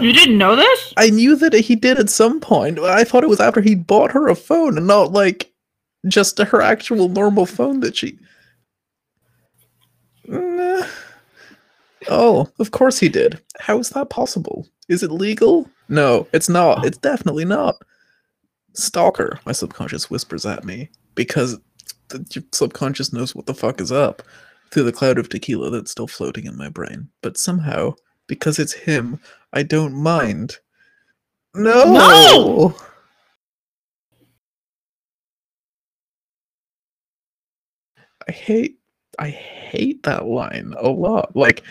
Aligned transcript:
You 0.00 0.12
didn't 0.12 0.38
know 0.38 0.56
this? 0.56 0.94
I 0.96 1.10
knew 1.10 1.36
that 1.36 1.52
he 1.52 1.76
did 1.76 1.98
at 1.98 2.08
some 2.08 2.40
point. 2.40 2.78
I 2.78 3.04
thought 3.04 3.22
it 3.22 3.28
was 3.28 3.40
after 3.40 3.60
he 3.60 3.74
bought 3.74 4.12
her 4.12 4.28
a 4.28 4.34
phone 4.34 4.78
and 4.78 4.86
not 4.86 5.12
like 5.12 5.52
just 6.08 6.38
her 6.38 6.62
actual 6.62 7.08
normal 7.08 7.44
phone 7.46 7.80
that 7.80 7.96
she. 7.96 8.18
Nah. 10.26 10.86
Oh, 12.08 12.48
of 12.58 12.70
course 12.70 12.98
he 12.98 13.08
did. 13.08 13.40
How 13.58 13.78
is 13.78 13.90
that 13.90 14.08
possible? 14.08 14.66
Is 14.88 15.02
it 15.02 15.10
legal? 15.10 15.68
No, 15.88 16.26
it's 16.32 16.48
not. 16.48 16.86
It's 16.86 16.98
definitely 16.98 17.44
not. 17.44 17.76
Stalker, 18.72 19.38
my 19.44 19.52
subconscious 19.52 20.08
whispers 20.08 20.46
at 20.46 20.64
me 20.64 20.88
because 21.14 21.58
the 22.08 22.24
your 22.32 22.44
subconscious 22.52 23.12
knows 23.12 23.34
what 23.34 23.46
the 23.46 23.54
fuck 23.54 23.80
is 23.80 23.92
up 23.92 24.22
through 24.70 24.84
the 24.84 24.92
cloud 24.92 25.18
of 25.18 25.28
tequila 25.28 25.70
that's 25.70 25.90
still 25.90 26.06
floating 26.06 26.46
in 26.46 26.56
my 26.56 26.68
brain. 26.68 27.08
But 27.22 27.36
somehow, 27.36 27.94
because 28.28 28.58
it's 28.58 28.72
him, 28.72 29.20
I 29.52 29.62
don't 29.62 29.94
mind. 29.94 30.56
No. 31.54 31.84
No! 31.92 32.74
I 38.28 38.32
hate 38.32 38.78
I 39.18 39.28
hate 39.28 40.04
that 40.04 40.26
line 40.26 40.74
a 40.78 40.88
lot. 40.88 41.34
Like 41.34 41.64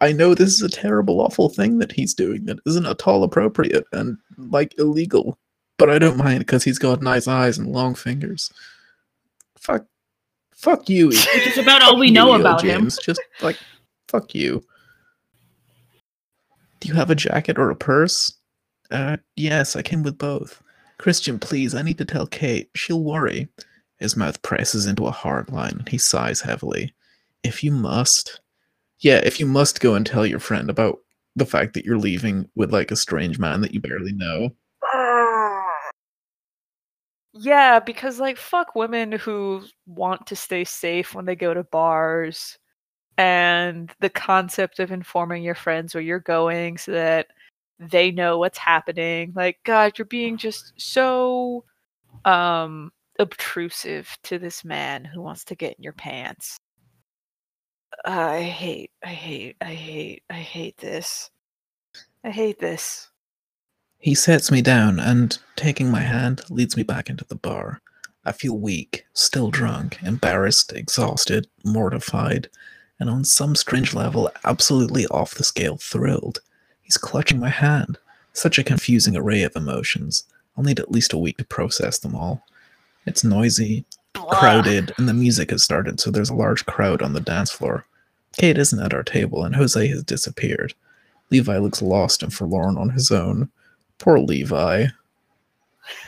I 0.00 0.12
know 0.12 0.34
this 0.34 0.54
is 0.54 0.62
a 0.62 0.68
terrible 0.68 1.20
awful 1.20 1.48
thing 1.48 1.78
that 1.78 1.92
he's 1.92 2.14
doing 2.14 2.46
that 2.46 2.58
isn't 2.64 2.86
at 2.86 3.06
all 3.06 3.22
appropriate 3.22 3.84
and 3.92 4.16
like 4.38 4.74
illegal, 4.78 5.38
but 5.78 5.90
I 5.90 5.98
don't 5.98 6.16
mind 6.16 6.40
because 6.40 6.64
he's 6.64 6.78
got 6.78 7.02
nice 7.02 7.28
eyes 7.28 7.58
and 7.58 7.72
long 7.72 7.94
fingers. 7.94 8.50
Fuck 9.58 9.86
fuck 10.54 10.88
you. 10.88 11.08
Which 11.08 11.46
is 11.46 11.58
about 11.58 11.82
all 11.82 11.98
we 11.98 12.10
know 12.10 12.32
about 12.34 12.62
him. 12.62 12.82
James. 12.82 12.98
Just 12.98 13.20
like 13.42 13.58
fuck 14.08 14.34
you. 14.34 14.64
Do 16.80 16.88
you 16.88 16.94
have 16.94 17.10
a 17.10 17.14
jacket 17.14 17.58
or 17.58 17.70
a 17.70 17.76
purse? 17.76 18.32
Uh 18.90 19.16
yes, 19.36 19.76
I 19.76 19.82
came 19.82 20.02
with 20.02 20.18
both. 20.18 20.62
Christian, 20.98 21.38
please, 21.38 21.74
I 21.74 21.82
need 21.82 21.98
to 21.98 22.04
tell 22.04 22.26
Kate. 22.26 22.70
She'll 22.74 23.02
worry. 23.02 23.48
His 23.98 24.16
mouth 24.16 24.40
presses 24.42 24.86
into 24.86 25.06
a 25.06 25.10
hard 25.10 25.50
line 25.50 25.76
and 25.78 25.88
he 25.88 25.98
sighs 25.98 26.40
heavily. 26.40 26.94
If 27.42 27.62
you 27.64 27.72
must. 27.72 28.40
Yeah, 29.00 29.20
if 29.24 29.40
you 29.40 29.46
must 29.46 29.80
go 29.80 29.94
and 29.94 30.06
tell 30.06 30.26
your 30.26 30.38
friend 30.38 30.70
about 30.70 30.98
the 31.34 31.46
fact 31.46 31.74
that 31.74 31.84
you're 31.84 31.98
leaving 31.98 32.48
with 32.54 32.72
like 32.72 32.90
a 32.90 32.96
strange 32.96 33.38
man 33.38 33.60
that 33.60 33.74
you 33.74 33.80
barely 33.80 34.12
know. 34.12 34.50
Yeah, 37.38 37.80
because 37.80 38.18
like 38.18 38.38
fuck 38.38 38.74
women 38.74 39.12
who 39.12 39.62
want 39.86 40.26
to 40.28 40.36
stay 40.36 40.64
safe 40.64 41.14
when 41.14 41.26
they 41.26 41.36
go 41.36 41.52
to 41.52 41.64
bars 41.64 42.58
and 43.18 43.92
the 44.00 44.10
concept 44.10 44.78
of 44.78 44.92
informing 44.92 45.42
your 45.42 45.54
friends 45.54 45.94
where 45.94 46.02
you're 46.02 46.20
going 46.20 46.78
so 46.78 46.92
that 46.92 47.28
they 47.78 48.10
know 48.10 48.38
what's 48.38 48.58
happening. 48.58 49.32
Like 49.34 49.58
god, 49.64 49.98
you're 49.98 50.06
being 50.06 50.36
just 50.36 50.72
so 50.76 51.64
um 52.24 52.92
obtrusive 53.18 54.16
to 54.24 54.38
this 54.38 54.64
man 54.64 55.04
who 55.04 55.22
wants 55.22 55.44
to 55.44 55.54
get 55.54 55.76
in 55.76 55.82
your 55.82 55.92
pants. 55.94 56.58
I 58.04 58.42
hate 58.42 58.90
I 59.04 59.08
hate 59.08 59.56
I 59.60 59.74
hate 59.74 60.22
I 60.30 60.34
hate 60.34 60.76
this. 60.78 61.30
I 62.24 62.30
hate 62.30 62.58
this. 62.58 63.08
He 63.98 64.14
sets 64.14 64.50
me 64.50 64.62
down 64.62 65.00
and, 65.00 65.38
taking 65.56 65.90
my 65.90 66.00
hand, 66.00 66.42
leads 66.50 66.76
me 66.76 66.82
back 66.82 67.08
into 67.08 67.24
the 67.24 67.34
bar. 67.34 67.80
I 68.24 68.32
feel 68.32 68.58
weak, 68.58 69.06
still 69.14 69.50
drunk, 69.50 69.98
embarrassed, 70.02 70.72
exhausted, 70.72 71.46
mortified, 71.64 72.48
and 72.98 73.10
on 73.10 73.24
some 73.24 73.54
strange 73.54 73.94
level, 73.94 74.30
absolutely 74.44 75.06
off 75.06 75.34
the 75.34 75.44
scale 75.44 75.76
thrilled. 75.76 76.40
He's 76.82 76.96
clutching 76.96 77.40
my 77.40 77.50
hand. 77.50 77.98
Such 78.32 78.58
a 78.58 78.64
confusing 78.64 79.16
array 79.16 79.42
of 79.42 79.56
emotions. 79.56 80.24
I'll 80.56 80.64
need 80.64 80.80
at 80.80 80.90
least 80.90 81.12
a 81.12 81.18
week 81.18 81.36
to 81.38 81.44
process 81.44 81.98
them 81.98 82.14
all. 82.14 82.44
It's 83.06 83.24
noisy, 83.24 83.84
crowded, 84.14 84.92
and 84.98 85.08
the 85.08 85.14
music 85.14 85.50
has 85.50 85.62
started, 85.62 86.00
so 86.00 86.10
there's 86.10 86.30
a 86.30 86.34
large 86.34 86.64
crowd 86.66 87.02
on 87.02 87.12
the 87.12 87.20
dance 87.20 87.50
floor. 87.50 87.86
Kate 88.36 88.58
isn't 88.58 88.82
at 88.82 88.94
our 88.94 89.02
table, 89.02 89.44
and 89.44 89.54
Jose 89.54 89.86
has 89.88 90.02
disappeared. 90.02 90.74
Levi 91.30 91.58
looks 91.58 91.82
lost 91.82 92.22
and 92.22 92.32
forlorn 92.32 92.76
on 92.76 92.90
his 92.90 93.10
own. 93.10 93.50
Poor 93.98 94.18
Levi. 94.18 94.86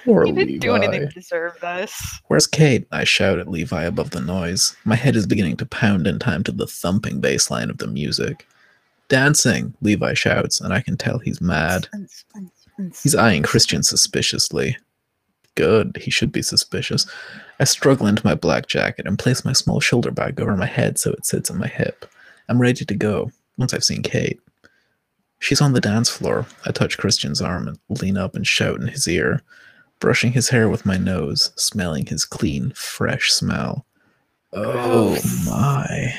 Poor 0.04 0.26
You 0.26 0.32
didn't 0.32 0.58
do 0.58 0.74
anything 0.74 1.08
to 1.08 1.14
deserve 1.14 1.58
this. 1.60 2.20
Where's 2.26 2.46
Kate? 2.46 2.86
I 2.92 3.04
shout 3.04 3.38
at 3.38 3.48
Levi 3.48 3.84
above 3.84 4.10
the 4.10 4.20
noise. 4.20 4.76
My 4.84 4.96
head 4.96 5.16
is 5.16 5.26
beginning 5.26 5.56
to 5.58 5.66
pound 5.66 6.06
in 6.06 6.18
time 6.18 6.44
to 6.44 6.52
the 6.52 6.66
thumping 6.66 7.20
bass 7.20 7.50
line 7.50 7.70
of 7.70 7.78
the 7.78 7.86
music. 7.86 8.46
Dancing, 9.08 9.74
Levi 9.80 10.14
shouts, 10.14 10.60
and 10.60 10.72
I 10.72 10.80
can 10.80 10.96
tell 10.96 11.18
he's 11.18 11.40
mad. 11.40 11.88
He's 13.02 13.14
eyeing 13.14 13.42
Christian 13.42 13.82
suspiciously. 13.82 14.76
Good, 15.54 15.96
he 16.00 16.10
should 16.10 16.30
be 16.30 16.42
suspicious. 16.42 17.06
I 17.58 17.64
struggle 17.64 18.06
into 18.06 18.24
my 18.24 18.34
black 18.34 18.68
jacket 18.68 19.06
and 19.06 19.18
place 19.18 19.44
my 19.44 19.52
small 19.52 19.80
shoulder 19.80 20.10
bag 20.10 20.40
over 20.40 20.56
my 20.56 20.66
head 20.66 20.98
so 20.98 21.10
it 21.12 21.26
sits 21.26 21.50
on 21.50 21.58
my 21.58 21.66
hip. 21.66 22.06
I'm 22.48 22.60
ready 22.60 22.84
to 22.84 22.94
go 22.94 23.30
once 23.56 23.74
I've 23.74 23.82
seen 23.82 24.02
Kate. 24.02 24.40
She's 25.38 25.60
on 25.60 25.72
the 25.72 25.80
dance 25.80 26.10
floor. 26.10 26.46
I 26.66 26.72
touch 26.72 26.98
Christian's 26.98 27.40
arm 27.40 27.68
and 27.68 27.78
lean 27.88 28.16
up 28.16 28.34
and 28.34 28.46
shout 28.46 28.80
in 28.80 28.88
his 28.88 29.06
ear, 29.06 29.42
brushing 30.00 30.32
his 30.32 30.48
hair 30.48 30.68
with 30.68 30.86
my 30.86 30.96
nose, 30.96 31.52
smelling 31.56 32.06
his 32.06 32.24
clean, 32.24 32.72
fresh 32.74 33.32
smell. 33.32 33.86
Oh 34.52 35.16
my. 35.46 36.14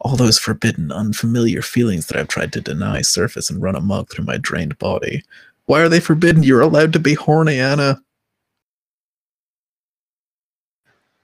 All 0.00 0.16
those 0.16 0.38
forbidden, 0.38 0.92
unfamiliar 0.92 1.62
feelings 1.62 2.06
that 2.06 2.16
I've 2.16 2.28
tried 2.28 2.52
to 2.54 2.60
deny 2.60 3.02
surface 3.02 3.50
and 3.50 3.62
run 3.62 3.76
amok 3.76 4.10
through 4.10 4.24
my 4.24 4.36
drained 4.36 4.78
body. 4.78 5.22
Why 5.66 5.80
are 5.80 5.88
they 5.88 6.00
forbidden? 6.00 6.42
You're 6.42 6.60
allowed 6.60 6.92
to 6.92 7.00
be 7.00 7.14
horny, 7.14 7.60
Ana. 7.60 8.02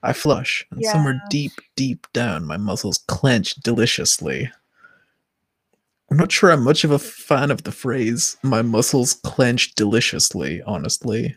I 0.03 0.13
flush, 0.13 0.67
and 0.71 0.85
somewhere 0.85 1.23
deep, 1.31 1.53
deep 1.77 2.07
down, 2.13 2.45
my 2.45 2.57
muscles 2.57 2.99
clench 3.07 3.55
deliciously. 3.57 4.51
I'm 6.13 6.19
not 6.19 6.31
sure 6.31 6.53
I'm 6.53 6.63
much 6.63 6.85
of 6.85 6.91
a 6.91 6.99
fan 6.99 7.51
of 7.51 7.63
the 7.63 7.73
phrase, 7.73 8.37
my 8.43 8.61
muscles 8.61 9.15
clench 9.25 9.75
deliciously, 9.77 10.61
honestly. 10.67 11.35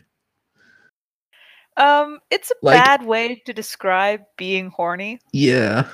Um, 1.78 2.18
it's 2.30 2.50
a 2.50 2.54
Like- 2.60 2.84
bad 2.84 3.06
way 3.06 3.42
to 3.46 3.54
describe 3.54 4.20
being 4.36 4.68
horny. 4.68 5.18
Yeah. 5.32 5.88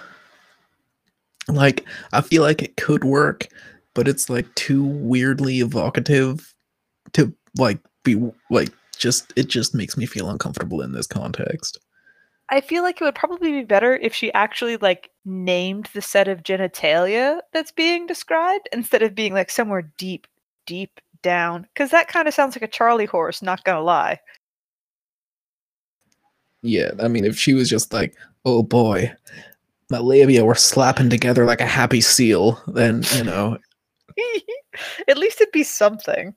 Like, 1.47 1.85
I 2.13 2.23
feel 2.23 2.43
like 2.43 2.61
it 2.61 2.77
could 2.77 3.05
work, 3.05 3.47
but 3.95 4.09
it's 4.09 4.29
like 4.29 4.53
too 4.57 4.83
weirdly 4.85 5.61
evocative 5.61 6.53
to 7.13 7.33
like 7.57 7.79
be 8.03 8.33
like 8.51 8.71
just 8.99 9.33
it 9.37 9.47
just 9.49 9.77
makes 9.77 9.97
me 9.97 10.07
feel 10.07 10.29
uncomfortable 10.29 10.81
in 10.83 10.91
this 10.91 11.07
context. 11.07 11.79
I 12.49 12.61
feel 12.61 12.83
like 12.83 13.01
it 13.01 13.05
would 13.05 13.15
probably 13.15 13.53
be 13.53 13.63
better 13.65 13.95
if 13.95 14.13
she 14.13 14.33
actually 14.33 14.77
like 14.77 15.12
named 15.25 15.89
the 15.95 16.03
set 16.03 16.29
of 16.29 16.43
genitalia 16.43 17.41
that's 17.53 17.73
being 17.73 18.07
described 18.07 18.69
instead 18.73 19.03
of 19.03 19.15
being 19.15 19.35
like 19.35 19.51
somewhere 19.51 19.91
deep, 19.97 20.27
deep 20.67 21.01
down. 21.23 21.67
Because 21.73 21.91
that 21.91 22.09
kind 22.09 22.27
of 22.27 22.35
sounds 22.35 22.57
like 22.57 22.63
a 22.63 22.69
Charlie 22.69 23.07
horse. 23.07 23.43
Not 23.43 23.65
gonna 23.65 23.83
lie. 23.83 24.21
Yeah, 26.63 26.93
I 27.01 27.09
mean 27.09 27.25
if 27.25 27.39
she 27.39 27.55
was 27.55 27.69
just 27.69 27.93
like, 27.93 28.15
"Oh 28.45 28.63
boy, 28.63 29.13
my 29.91 29.99
labia 29.99 30.45
were 30.45 30.55
slapping 30.55 31.11
together 31.11 31.45
like 31.45 31.61
a 31.61 31.67
happy 31.67 32.01
seal," 32.01 32.63
then, 32.69 33.03
you 33.15 33.25
know, 33.25 33.59
At 35.09 35.19
least 35.19 35.41
it'd 35.41 35.53
be 35.53 35.63
something. 35.63 36.35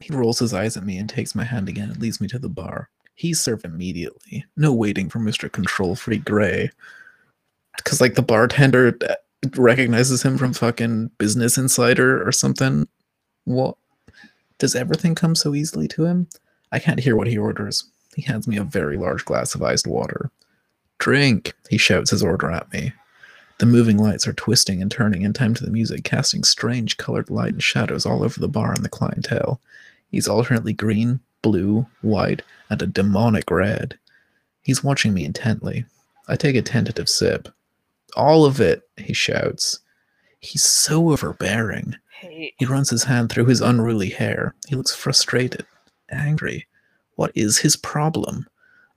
He 0.00 0.14
rolls 0.14 0.38
his 0.38 0.54
eyes 0.54 0.76
at 0.76 0.84
me 0.84 0.96
and 0.98 1.08
takes 1.08 1.34
my 1.34 1.44
hand 1.44 1.68
again 1.68 1.90
and 1.90 2.00
leads 2.00 2.20
me 2.20 2.28
to 2.28 2.38
the 2.38 2.48
bar. 2.48 2.88
He's 3.18 3.40
served 3.40 3.64
immediately. 3.64 4.44
No 4.56 4.72
waiting 4.72 5.08
for 5.08 5.18
Mr. 5.18 5.50
Control 5.50 5.96
Freak 5.96 6.24
Grey. 6.24 6.70
Because, 7.76 8.00
like, 8.00 8.14
the 8.14 8.22
bartender 8.22 8.96
uh, 9.08 9.14
recognizes 9.56 10.22
him 10.22 10.38
from 10.38 10.52
fucking 10.52 11.10
Business 11.18 11.58
Insider 11.58 12.24
or 12.24 12.30
something. 12.30 12.86
What? 13.42 13.76
Does 14.58 14.76
everything 14.76 15.16
come 15.16 15.34
so 15.34 15.52
easily 15.52 15.88
to 15.88 16.04
him? 16.04 16.28
I 16.70 16.78
can't 16.78 17.00
hear 17.00 17.16
what 17.16 17.26
he 17.26 17.36
orders. 17.36 17.90
He 18.14 18.22
hands 18.22 18.46
me 18.46 18.56
a 18.56 18.62
very 18.62 18.96
large 18.96 19.24
glass 19.24 19.52
of 19.52 19.64
iced 19.64 19.88
water. 19.88 20.30
Drink, 21.00 21.54
he 21.68 21.76
shouts 21.76 22.10
his 22.10 22.22
order 22.22 22.52
at 22.52 22.72
me. 22.72 22.92
The 23.58 23.66
moving 23.66 23.98
lights 23.98 24.28
are 24.28 24.32
twisting 24.32 24.80
and 24.80 24.92
turning 24.92 25.22
in 25.22 25.32
time 25.32 25.54
to 25.54 25.64
the 25.64 25.72
music, 25.72 26.04
casting 26.04 26.44
strange 26.44 26.98
colored 26.98 27.30
light 27.30 27.54
and 27.54 27.62
shadows 27.64 28.06
all 28.06 28.22
over 28.22 28.38
the 28.38 28.46
bar 28.46 28.72
and 28.74 28.84
the 28.84 28.88
clientele. 28.88 29.60
He's 30.08 30.28
alternately 30.28 30.72
green, 30.72 31.18
blue, 31.42 31.86
white, 32.02 32.42
and 32.70 32.80
a 32.82 32.86
demonic 32.86 33.50
red. 33.50 33.98
He's 34.62 34.84
watching 34.84 35.14
me 35.14 35.24
intently. 35.24 35.84
I 36.28 36.36
take 36.36 36.56
a 36.56 36.62
tentative 36.62 37.08
sip. 37.08 37.48
All 38.16 38.44
of 38.44 38.60
it, 38.60 38.82
he 38.96 39.12
shouts. 39.12 39.80
He's 40.40 40.64
so 40.64 41.10
overbearing. 41.10 41.96
Hate. 42.20 42.54
He 42.58 42.64
runs 42.66 42.90
his 42.90 43.04
hand 43.04 43.30
through 43.30 43.46
his 43.46 43.60
unruly 43.60 44.10
hair. 44.10 44.54
He 44.68 44.76
looks 44.76 44.94
frustrated, 44.94 45.64
angry. 46.10 46.66
What 47.16 47.32
is 47.34 47.58
his 47.58 47.76
problem? 47.76 48.46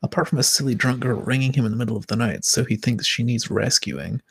Apart 0.04 0.28
from 0.28 0.40
a 0.40 0.44
silly 0.44 0.76
drunk 0.76 1.02
girl 1.02 1.22
ringing 1.22 1.54
him 1.54 1.66
in 1.66 1.72
the 1.72 1.78
middle 1.78 1.98
of 1.98 2.08
the 2.08 2.16
night, 2.16 2.44
so 2.44 2.64
he 2.64 2.76
thinks 2.76 3.06
she 3.06 3.24
needs 3.24 3.52
rescuing. 3.52 4.22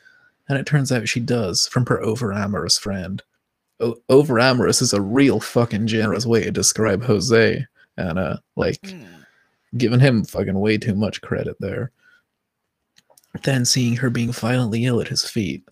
And 0.49 0.59
it 0.59 0.67
turns 0.67 0.91
out 0.91 1.09
she 1.09 1.21
does, 1.21 1.67
from 1.69 1.87
her 1.87 2.01
over 2.03 2.33
amorous 2.33 2.77
friend. 2.79 3.23
o- 3.79 4.01
over 4.09 4.39
amorous 4.41 4.83
is 4.83 4.93
a 4.93 5.01
real 5.01 5.41
fucking 5.41 5.87
generous 5.87 6.27
way 6.27 6.43
to 6.45 6.51
describe 6.51 7.05
Jose, 7.05 7.65
and 7.97 8.19
uh, 8.19 8.37
like 8.57 8.81
giving 9.77 10.01
him 10.01 10.25
fucking 10.25 10.59
way 10.59 10.79
too 10.79 10.95
much 10.95 11.21
credit 11.21 11.57
there. 11.61 11.93
Then 13.45 13.65
seeing 13.65 13.97
her 13.97 14.11
being 14.11 14.33
violently 14.33 14.85
ill 14.85 15.01
at 15.01 15.09
his 15.09 15.25
feet. 15.25 15.63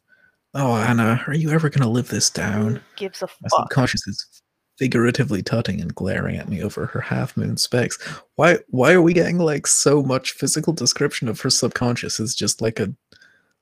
Oh, 0.54 0.72
Ana, 0.72 1.22
are 1.26 1.34
you 1.34 1.50
ever 1.50 1.68
gonna 1.68 1.90
live 1.90 2.08
this 2.08 2.30
down? 2.30 2.76
Who 2.76 2.80
gives 2.96 3.22
a 3.22 3.26
My 3.26 3.48
fuck? 3.50 3.60
subconscious 3.62 4.06
is 4.06 4.42
figuratively 4.78 5.42
tutting 5.42 5.80
and 5.80 5.92
glaring 5.94 6.36
at 6.36 6.48
me 6.48 6.62
over 6.62 6.86
her 6.86 7.00
half 7.00 7.36
moon 7.36 7.56
specs. 7.56 7.98
Why 8.36 8.58
why 8.68 8.92
are 8.92 9.02
we 9.02 9.12
getting 9.12 9.38
like 9.38 9.66
so 9.66 10.02
much 10.02 10.32
physical 10.32 10.72
description 10.72 11.28
of 11.28 11.40
her 11.40 11.50
subconscious 11.50 12.20
is 12.20 12.34
just 12.34 12.62
like 12.62 12.78
a 12.78 12.94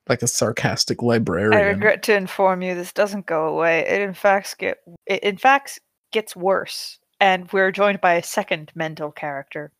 like 0.07 0.21
a 0.21 0.27
sarcastic 0.27 1.01
librarian? 1.01 1.53
I 1.53 1.61
regret 1.61 2.03
to 2.03 2.15
inform 2.15 2.61
you, 2.61 2.75
this 2.75 2.93
doesn't 2.93 3.25
go 3.25 3.47
away. 3.47 3.79
It 3.79 4.01
in 4.01 4.13
fact 4.13 4.57
get 4.59 4.77
it 5.07 5.23
in 5.23 5.37
fact 5.37 5.79
gets 6.11 6.35
worse, 6.35 6.99
and 7.19 7.51
we're 7.51 7.71
joined 7.71 8.01
by 8.01 8.13
a 8.13 8.23
second 8.23 8.71
mental 8.75 9.11
character. 9.11 9.71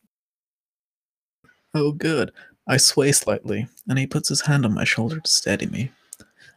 Oh 1.74 1.92
good. 1.92 2.32
I 2.66 2.76
sway 2.76 3.12
slightly, 3.12 3.68
and 3.88 3.98
he 3.98 4.06
puts 4.06 4.28
his 4.28 4.42
hand 4.42 4.64
on 4.64 4.74
my 4.74 4.84
shoulder 4.84 5.20
to 5.20 5.30
steady 5.30 5.66
me. 5.66 5.90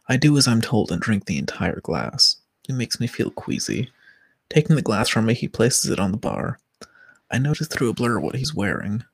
I 0.08 0.16
do 0.16 0.36
as 0.36 0.46
I'm 0.46 0.60
told 0.60 0.90
and 0.90 1.00
drink 1.00 1.24
the 1.24 1.38
entire 1.38 1.80
glass. 1.80 2.36
It 2.68 2.74
makes 2.74 3.00
me 3.00 3.06
feel 3.06 3.30
queasy. 3.30 3.90
Taking 4.50 4.76
the 4.76 4.82
glass 4.82 5.08
from 5.08 5.26
me, 5.26 5.34
he 5.34 5.48
places 5.48 5.90
it 5.90 5.98
on 5.98 6.12
the 6.12 6.18
bar. 6.18 6.58
I 7.30 7.38
notice 7.38 7.68
through 7.68 7.88
a 7.88 7.94
blur 7.94 8.18
what 8.18 8.36
he's 8.36 8.54
wearing 8.54 9.04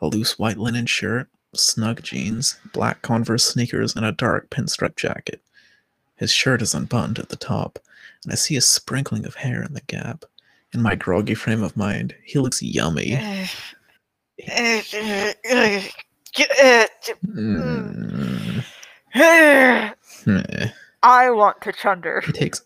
a 0.00 0.06
loose 0.06 0.36
white 0.36 0.58
linen 0.58 0.84
shirt, 0.84 1.28
snug 1.54 2.02
jeans, 2.02 2.58
black 2.72 3.02
Converse 3.02 3.44
sneakers, 3.44 3.94
and 3.94 4.04
a 4.04 4.10
dark 4.12 4.50
pinstripe 4.50 4.96
jacket. 4.96 5.40
His 6.16 6.32
shirt 6.32 6.60
is 6.60 6.74
unbuttoned 6.74 7.20
at 7.20 7.28
the 7.28 7.36
top, 7.36 7.78
and 8.24 8.32
I 8.32 8.34
see 8.34 8.56
a 8.56 8.60
sprinkling 8.60 9.24
of 9.24 9.36
hair 9.36 9.62
in 9.62 9.74
the 9.74 9.80
gap. 9.82 10.24
In 10.74 10.80
my 10.82 10.94
groggy 10.94 11.34
frame 11.34 11.62
of 11.62 11.76
mind, 11.76 12.14
he 12.24 12.38
looks 12.38 12.62
yummy. 12.62 13.18
Mm. 17.26 18.64
I 21.02 21.30
want 21.30 21.60
to 21.62 21.72
chunder. 21.72 22.22
He 22.24 22.32
takes 22.32 22.62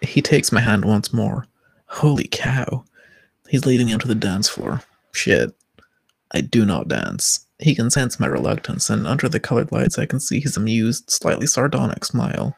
he 0.00 0.22
takes 0.22 0.52
my 0.52 0.60
hand 0.60 0.84
once 0.84 1.12
more. 1.12 1.46
Holy 1.86 2.28
cow. 2.30 2.84
He's 3.48 3.66
leading 3.66 3.86
me 3.86 3.94
onto 3.94 4.08
the 4.08 4.14
dance 4.14 4.48
floor. 4.48 4.82
Shit. 5.12 5.54
I 6.32 6.40
do 6.40 6.64
not 6.64 6.88
dance. 6.88 7.46
He 7.58 7.74
can 7.74 7.90
sense 7.90 8.20
my 8.20 8.26
reluctance, 8.26 8.90
and 8.90 9.06
under 9.06 9.28
the 9.28 9.40
colored 9.40 9.72
lights 9.72 9.98
I 9.98 10.06
can 10.06 10.20
see 10.20 10.40
his 10.40 10.56
amused, 10.56 11.10
slightly 11.10 11.46
sardonic 11.46 12.04
smile. 12.04 12.56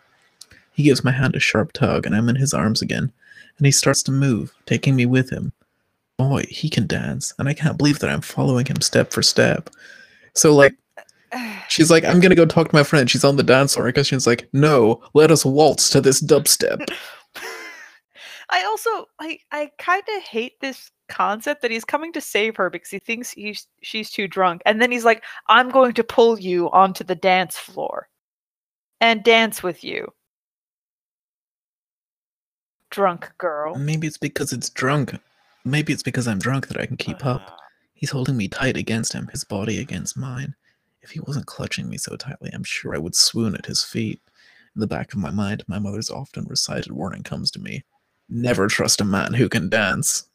He 0.72 0.82
gives 0.82 1.04
my 1.04 1.12
hand 1.12 1.36
a 1.36 1.40
sharp 1.40 1.72
tug, 1.72 2.04
and 2.04 2.14
I'm 2.14 2.28
in 2.28 2.36
his 2.36 2.52
arms 2.52 2.82
again, 2.82 3.12
and 3.58 3.66
he 3.66 3.72
starts 3.72 4.02
to 4.04 4.12
move, 4.12 4.54
taking 4.66 4.96
me 4.96 5.06
with 5.06 5.30
him. 5.30 5.52
Boy, 6.16 6.44
he 6.48 6.68
can 6.70 6.86
dance, 6.86 7.34
and 7.38 7.48
I 7.48 7.54
can't 7.54 7.78
believe 7.78 7.98
that 8.00 8.10
I'm 8.10 8.22
following 8.22 8.66
him 8.66 8.80
step 8.80 9.12
for 9.12 9.22
step. 9.22 9.70
So, 10.34 10.54
like, 10.54 10.74
She's 11.68 11.90
like, 11.90 12.04
I'm 12.04 12.20
gonna 12.20 12.34
go 12.34 12.46
talk 12.46 12.68
to 12.68 12.74
my 12.74 12.82
friend. 12.82 13.10
She's 13.10 13.24
on 13.24 13.36
the 13.36 13.42
dance 13.42 13.74
floor. 13.74 13.88
And 13.88 14.06
she's 14.06 14.26
like, 14.26 14.48
no, 14.52 15.02
let 15.14 15.30
us 15.30 15.44
waltz 15.44 15.90
to 15.90 16.00
this 16.00 16.22
dubstep. 16.22 16.88
I 18.50 18.64
also 18.64 19.06
I 19.20 19.38
I 19.52 19.70
kind 19.78 20.02
of 20.16 20.22
hate 20.22 20.60
this 20.60 20.90
concept 21.08 21.62
that 21.62 21.70
he's 21.70 21.84
coming 21.84 22.12
to 22.12 22.20
save 22.20 22.56
her 22.56 22.70
because 22.70 22.90
he 22.90 22.98
thinks 22.98 23.30
he's 23.30 23.66
she's 23.82 24.10
too 24.10 24.26
drunk, 24.26 24.62
and 24.64 24.80
then 24.80 24.90
he's 24.90 25.04
like, 25.04 25.22
"I'm 25.48 25.70
going 25.70 25.92
to 25.94 26.04
pull 26.04 26.38
you 26.38 26.70
onto 26.70 27.04
the 27.04 27.14
dance 27.14 27.56
floor 27.58 28.08
and 29.00 29.22
dance 29.22 29.62
with 29.62 29.84
you." 29.84 30.12
Drunk 32.90 33.32
girl. 33.38 33.74
Maybe 33.76 34.06
it's 34.06 34.18
because 34.18 34.52
it's 34.52 34.70
drunk. 34.70 35.18
Maybe 35.64 35.92
it's 35.92 36.02
because 36.02 36.26
I'm 36.26 36.38
drunk 36.38 36.68
that 36.68 36.80
I 36.80 36.86
can 36.86 36.96
keep 36.96 37.24
up. 37.24 37.58
He's 37.94 38.10
holding 38.10 38.36
me 38.36 38.48
tight 38.48 38.76
against 38.76 39.12
him, 39.12 39.28
his 39.28 39.44
body 39.44 39.78
against 39.78 40.16
mine. 40.16 40.54
If 41.02 41.10
he 41.10 41.20
wasn't 41.20 41.46
clutching 41.46 41.88
me 41.88 41.98
so 41.98 42.16
tightly, 42.16 42.50
I'm 42.52 42.64
sure 42.64 42.94
I 42.94 42.98
would 42.98 43.14
swoon 43.14 43.54
at 43.54 43.66
his 43.66 43.82
feet. 43.82 44.20
In 44.74 44.80
the 44.80 44.86
back 44.86 45.12
of 45.12 45.18
my 45.18 45.30
mind, 45.30 45.64
my 45.66 45.78
mother's 45.78 46.10
often 46.10 46.44
recited 46.44 46.92
warning 46.92 47.22
comes 47.22 47.50
to 47.52 47.58
me 47.58 47.84
Never 48.28 48.68
trust 48.68 49.00
a 49.00 49.04
man 49.04 49.34
who 49.34 49.48
can 49.48 49.68
dance. 49.68 50.28